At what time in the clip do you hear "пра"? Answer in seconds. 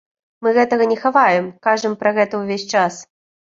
2.03-2.17